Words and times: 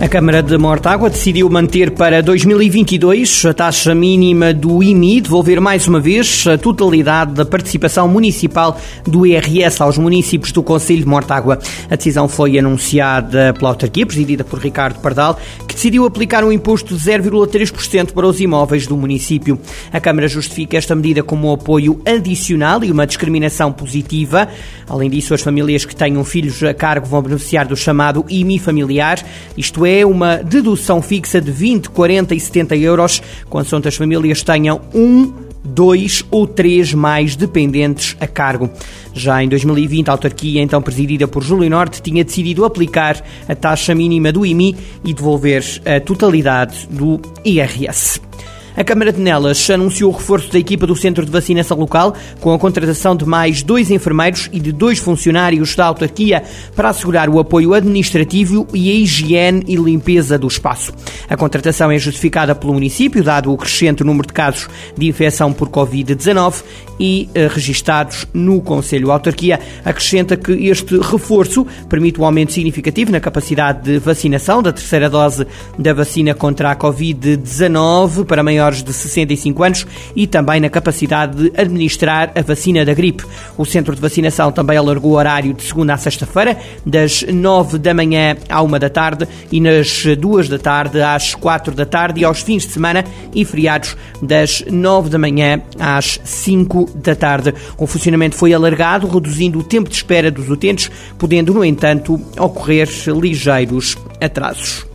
A 0.00 0.08
Câmara 0.08 0.42
de 0.42 0.56
Mortágua 0.56 1.10
decidiu 1.10 1.50
manter 1.50 1.90
para 1.90 2.22
2022 2.22 3.44
a 3.44 3.52
taxa 3.52 3.94
mínima 3.94 4.50
do 4.54 4.82
IMI, 4.82 5.20
devolver 5.20 5.60
mais 5.60 5.86
uma 5.86 6.00
vez 6.00 6.46
a 6.46 6.56
totalidade 6.56 7.34
da 7.34 7.44
participação 7.44 8.08
municipal 8.08 8.80
do 9.04 9.26
IRS 9.26 9.82
aos 9.82 9.98
municípios 9.98 10.52
do 10.52 10.62
Conselho 10.62 11.00
de 11.00 11.06
Mortágua. 11.06 11.58
A 11.90 11.96
decisão 11.96 12.28
foi 12.28 12.58
anunciada 12.58 13.52
pela 13.52 13.72
autarquia, 13.72 14.06
presidida 14.06 14.42
por 14.42 14.58
Ricardo 14.58 14.98
Pardal, 15.00 15.38
que 15.70 15.76
decidiu 15.76 16.04
aplicar 16.04 16.42
um 16.42 16.50
imposto 16.50 16.96
de 16.96 17.00
0,3% 17.00 18.12
para 18.12 18.26
os 18.26 18.40
imóveis 18.40 18.88
do 18.88 18.96
município. 18.96 19.56
A 19.92 20.00
Câmara 20.00 20.26
justifica 20.26 20.76
esta 20.76 20.96
medida 20.96 21.22
como 21.22 21.48
um 21.48 21.52
apoio 21.52 22.02
adicional 22.04 22.82
e 22.82 22.90
uma 22.90 23.06
discriminação 23.06 23.72
positiva. 23.72 24.48
Além 24.88 25.08
disso, 25.08 25.32
as 25.32 25.42
famílias 25.42 25.84
que 25.84 25.94
tenham 25.94 26.24
filhos 26.24 26.60
a 26.64 26.74
cargo 26.74 27.06
vão 27.06 27.22
beneficiar 27.22 27.68
do 27.68 27.76
chamado 27.76 28.24
IMI 28.28 28.58
familiar, 28.58 29.24
isto 29.56 29.86
é, 29.86 30.04
uma 30.04 30.38
dedução 30.38 31.00
fixa 31.00 31.40
de 31.40 31.52
20, 31.52 31.90
40 31.90 32.34
e 32.34 32.40
70 32.40 32.76
euros, 32.76 33.22
quando 33.48 33.86
as 33.86 33.94
famílias 33.94 34.42
tenham 34.42 34.80
um 34.92 35.49
dois 35.64 36.24
ou 36.30 36.46
três 36.46 36.94
mais 36.94 37.36
dependentes 37.36 38.16
a 38.20 38.26
cargo. 38.26 38.70
Já 39.12 39.42
em 39.42 39.48
2020, 39.48 40.08
a 40.08 40.12
autarquia, 40.12 40.62
então 40.62 40.80
presidida 40.80 41.26
por 41.26 41.42
Júlio 41.42 41.68
Norte, 41.68 42.00
tinha 42.00 42.24
decidido 42.24 42.64
aplicar 42.64 43.22
a 43.48 43.54
taxa 43.54 43.94
mínima 43.94 44.32
do 44.32 44.46
IMI 44.46 44.76
e 45.04 45.12
devolver 45.12 45.64
a 45.84 46.00
totalidade 46.00 46.86
do 46.90 47.20
IRS. 47.44 48.29
A 48.76 48.84
Câmara 48.84 49.12
de 49.12 49.20
Nelas 49.20 49.68
anunciou 49.68 50.12
o 50.12 50.16
reforço 50.16 50.52
da 50.52 50.58
equipa 50.58 50.86
do 50.86 50.94
centro 50.94 51.24
de 51.24 51.30
vacinação 51.30 51.76
local, 51.76 52.14
com 52.40 52.54
a 52.54 52.58
contratação 52.58 53.16
de 53.16 53.24
mais 53.24 53.62
dois 53.62 53.90
enfermeiros 53.90 54.48
e 54.52 54.60
de 54.60 54.70
dois 54.70 54.98
funcionários 54.98 55.74
da 55.74 55.86
autarquia 55.86 56.44
para 56.76 56.90
assegurar 56.90 57.28
o 57.28 57.40
apoio 57.40 57.74
administrativo 57.74 58.66
e 58.72 58.90
a 58.90 58.94
higiene 58.94 59.64
e 59.66 59.74
limpeza 59.74 60.38
do 60.38 60.46
espaço. 60.46 60.94
A 61.28 61.36
contratação 61.36 61.90
é 61.90 61.98
justificada 61.98 62.54
pelo 62.54 62.72
município, 62.72 63.24
dado 63.24 63.52
o 63.52 63.56
crescente 63.56 64.04
número 64.04 64.28
de 64.28 64.32
casos 64.32 64.68
de 64.96 65.08
infecção 65.08 65.52
por 65.52 65.68
Covid-19 65.68 66.62
e 66.98 67.28
eh, 67.34 67.48
registados 67.48 68.26
no 68.32 68.60
Conselho. 68.60 69.10
Autarquia 69.10 69.58
acrescenta 69.84 70.36
que 70.36 70.52
este 70.68 70.96
reforço 70.98 71.66
permite 71.88 72.20
um 72.20 72.24
aumento 72.24 72.52
significativo 72.52 73.10
na 73.10 73.20
capacidade 73.20 73.82
de 73.82 73.98
vacinação 73.98 74.62
da 74.62 74.72
terceira 74.72 75.10
dose 75.10 75.46
da 75.78 75.92
vacina 75.92 76.34
contra 76.34 76.70
a 76.70 76.76
Covid-19 76.76 78.24
para 78.26 78.42
maiores 78.42 78.59
maiores 78.60 78.82
de 78.82 78.92
65 78.92 79.62
anos 79.62 79.86
e 80.14 80.26
também 80.26 80.60
na 80.60 80.68
capacidade 80.68 81.50
de 81.50 81.60
administrar 81.60 82.30
a 82.34 82.42
vacina 82.42 82.84
da 82.84 82.92
gripe. 82.92 83.24
O 83.56 83.64
centro 83.64 83.94
de 83.94 84.00
vacinação 84.00 84.52
também 84.52 84.76
alargou 84.76 85.12
o 85.12 85.14
horário 85.14 85.54
de 85.54 85.62
segunda 85.62 85.94
a 85.94 85.96
sexta-feira, 85.96 86.58
das 86.84 87.22
9 87.22 87.78
da 87.78 87.94
manhã 87.94 88.36
à 88.48 88.62
1 88.62 88.70
da 88.78 88.90
tarde 88.90 89.26
e 89.50 89.60
nas 89.60 90.04
2 90.04 90.48
da 90.48 90.58
tarde 90.58 91.00
às 91.00 91.34
4 91.34 91.74
da 91.74 91.86
tarde 91.86 92.20
e 92.20 92.24
aos 92.24 92.42
fins 92.42 92.66
de 92.66 92.72
semana 92.72 93.04
e 93.34 93.44
feriados 93.44 93.96
das 94.20 94.62
9 94.70 95.08
da 95.08 95.18
manhã 95.18 95.62
às 95.78 96.20
5 96.22 96.90
da 96.94 97.14
tarde. 97.14 97.54
O 97.78 97.86
funcionamento 97.86 98.36
foi 98.36 98.52
alargado, 98.52 99.08
reduzindo 99.08 99.58
o 99.58 99.64
tempo 99.64 99.88
de 99.88 99.96
espera 99.96 100.30
dos 100.30 100.50
utentes, 100.50 100.90
podendo, 101.18 101.54
no 101.54 101.64
entanto, 101.64 102.20
ocorrer 102.38 102.88
ligeiros 103.08 103.96
atrasos. 104.20 104.89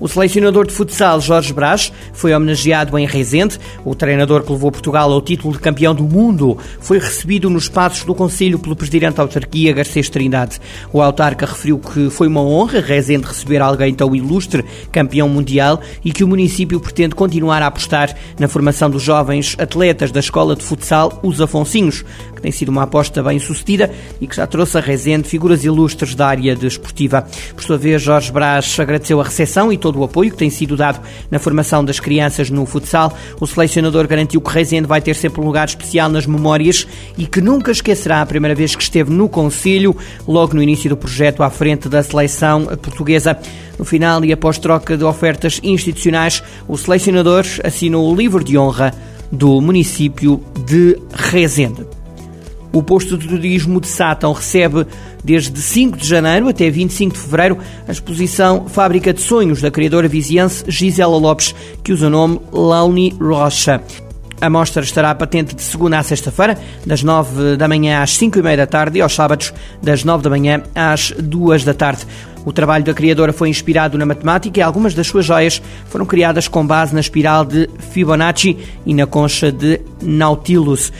O 0.00 0.08
selecionador 0.08 0.66
de 0.66 0.72
futsal 0.72 1.20
Jorge 1.20 1.52
Brás 1.52 1.92
foi 2.12 2.34
homenageado 2.34 2.98
em 2.98 3.06
Rezende. 3.06 3.60
O 3.84 3.94
treinador 3.94 4.42
que 4.42 4.50
levou 4.50 4.72
Portugal 4.72 5.10
ao 5.12 5.22
título 5.22 5.54
de 5.54 5.60
campeão 5.60 5.94
do 5.94 6.02
mundo 6.02 6.58
foi 6.80 6.98
recebido 6.98 7.48
nos 7.48 7.68
passos 7.68 8.04
do 8.04 8.12
Conselho 8.12 8.58
pelo 8.58 8.74
presidente 8.74 9.14
da 9.14 9.22
autarquia, 9.22 9.72
Garcês 9.72 10.08
Trindade. 10.08 10.60
O 10.92 11.00
autarca 11.00 11.46
referiu 11.46 11.78
que 11.78 12.10
foi 12.10 12.26
uma 12.26 12.42
honra 12.42 12.80
Rezende 12.80 13.26
receber 13.26 13.62
alguém 13.62 13.94
tão 13.94 14.16
ilustre, 14.16 14.64
campeão 14.90 15.28
mundial, 15.28 15.80
e 16.04 16.12
que 16.12 16.24
o 16.24 16.28
município 16.28 16.80
pretende 16.80 17.14
continuar 17.14 17.62
a 17.62 17.68
apostar 17.68 18.14
na 18.38 18.48
formação 18.48 18.90
dos 18.90 19.02
jovens 19.02 19.54
atletas 19.58 20.10
da 20.10 20.20
escola 20.20 20.56
de 20.56 20.64
futsal 20.64 21.20
Os 21.22 21.40
Afonsinhos, 21.40 22.04
que 22.34 22.42
tem 22.42 22.50
sido 22.50 22.68
uma 22.68 22.82
aposta 22.82 23.22
bem 23.22 23.38
sucedida 23.38 23.92
e 24.20 24.26
que 24.26 24.36
já 24.36 24.46
trouxe 24.46 24.76
a 24.76 24.80
Rezende 24.80 25.28
figuras 25.28 25.64
ilustres 25.64 26.16
da 26.16 26.26
área 26.26 26.56
desportiva. 26.56 27.26
Por 27.54 27.62
sua 27.62 27.78
vez, 27.78 28.02
Jorge 28.02 28.32
Brás 28.32 28.78
agradeceu 28.80 29.20
a 29.20 29.24
recepção 29.24 29.72
e 29.72 29.83
todo 29.84 30.00
o 30.00 30.04
apoio 30.04 30.30
que 30.30 30.38
tem 30.38 30.48
sido 30.48 30.78
dado 30.78 30.98
na 31.30 31.38
formação 31.38 31.84
das 31.84 32.00
crianças 32.00 32.48
no 32.48 32.64
futsal. 32.64 33.14
O 33.38 33.46
selecionador 33.46 34.08
garantiu 34.08 34.40
que 34.40 34.50
Rezende 34.50 34.88
vai 34.88 35.02
ter 35.02 35.14
sempre 35.14 35.42
um 35.42 35.44
lugar 35.44 35.68
especial 35.68 36.08
nas 36.08 36.26
memórias 36.26 36.88
e 37.18 37.26
que 37.26 37.42
nunca 37.42 37.70
esquecerá 37.70 38.22
a 38.22 38.26
primeira 38.26 38.54
vez 38.54 38.74
que 38.74 38.82
esteve 38.82 39.10
no 39.10 39.28
Conselho, 39.28 39.94
logo 40.26 40.54
no 40.54 40.62
início 40.62 40.88
do 40.88 40.96
projeto 40.96 41.42
à 41.42 41.50
frente 41.50 41.86
da 41.86 42.02
seleção 42.02 42.64
portuguesa. 42.80 43.38
No 43.78 43.84
final 43.84 44.24
e 44.24 44.32
após 44.32 44.56
troca 44.56 44.96
de 44.96 45.04
ofertas 45.04 45.60
institucionais, 45.62 46.42
o 46.66 46.78
selecionador 46.78 47.44
assinou 47.62 48.10
o 48.10 48.16
livro 48.16 48.42
de 48.42 48.56
honra 48.56 48.94
do 49.30 49.60
município 49.60 50.42
de 50.64 50.98
Rezende. 51.12 51.93
O 52.74 52.82
posto 52.82 53.16
de 53.16 53.28
turismo 53.28 53.80
de 53.80 53.86
Sátão 53.86 54.32
recebe 54.32 54.84
desde 55.22 55.62
5 55.62 55.96
de 55.96 56.08
janeiro 56.08 56.48
até 56.48 56.68
25 56.68 57.14
de 57.14 57.20
fevereiro 57.20 57.56
a 57.86 57.92
exposição 57.92 58.66
Fábrica 58.66 59.14
de 59.14 59.20
Sonhos 59.20 59.62
da 59.62 59.70
criadora 59.70 60.08
viziense 60.08 60.64
Gisela 60.66 61.16
Lopes, 61.16 61.54
que 61.84 61.92
usa 61.92 62.08
o 62.08 62.10
nome 62.10 62.40
Launi 62.52 63.16
Rocha. 63.20 63.80
A 64.40 64.50
mostra 64.50 64.82
estará 64.82 65.14
patente 65.14 65.54
de 65.54 65.62
segunda 65.62 66.00
a 66.00 66.02
sexta-feira, 66.02 66.58
das 66.84 67.04
9 67.04 67.56
da 67.56 67.68
manhã 67.68 68.02
às 68.02 68.16
5 68.16 68.40
e 68.40 68.42
meia 68.42 68.56
da 68.56 68.66
tarde 68.66 68.98
e 68.98 69.02
aos 69.02 69.14
sábados, 69.14 69.54
das 69.80 70.02
9 70.02 70.24
da 70.24 70.30
manhã 70.30 70.60
às 70.74 71.12
2 71.12 71.62
da 71.62 71.74
tarde. 71.74 72.04
O 72.44 72.52
trabalho 72.52 72.84
da 72.84 72.92
criadora 72.92 73.32
foi 73.32 73.48
inspirado 73.48 73.96
na 73.96 74.04
matemática 74.04 74.58
e 74.58 74.62
algumas 74.62 74.94
das 74.94 75.06
suas 75.06 75.24
joias 75.24 75.62
foram 75.86 76.04
criadas 76.04 76.48
com 76.48 76.66
base 76.66 76.92
na 76.92 77.00
espiral 77.00 77.44
de 77.44 77.70
Fibonacci 77.92 78.58
e 78.84 78.92
na 78.92 79.06
concha 79.06 79.52
de 79.52 79.80
Nautilus. 80.02 80.92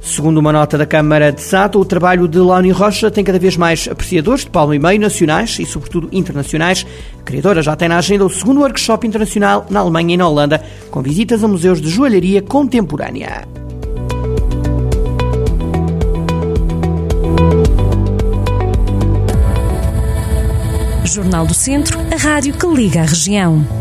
Segundo 0.00 0.38
uma 0.38 0.52
nota 0.52 0.78
da 0.78 0.86
Câmara 0.86 1.32
de 1.32 1.40
Sato, 1.40 1.78
o 1.78 1.84
trabalho 1.84 2.26
de 2.26 2.38
Launi 2.38 2.70
Rocha 2.70 3.10
tem 3.10 3.24
cada 3.24 3.38
vez 3.38 3.56
mais 3.56 3.88
apreciadores 3.88 4.44
de 4.44 4.50
palmo 4.50 4.72
e 4.72 4.78
meio 4.78 5.00
nacionais 5.00 5.58
e, 5.58 5.66
sobretudo, 5.66 6.08
internacionais. 6.12 6.86
A 7.20 7.22
criadora 7.22 7.62
já 7.62 7.76
tem 7.76 7.88
na 7.88 7.98
agenda 7.98 8.24
o 8.24 8.30
segundo 8.30 8.60
workshop 8.60 9.06
internacional 9.06 9.66
na 9.68 9.80
Alemanha 9.80 10.14
e 10.14 10.16
na 10.16 10.28
Holanda, 10.28 10.62
com 10.90 11.02
visitas 11.02 11.44
a 11.44 11.48
museus 11.48 11.80
de 11.80 11.90
joalharia 11.90 12.40
contemporânea. 12.40 13.46
Jornal 21.04 21.46
do 21.46 21.54
Centro, 21.54 21.98
a 22.12 22.16
rádio 22.16 22.54
que 22.54 22.66
liga 22.66 23.00
a 23.00 23.04
região. 23.04 23.77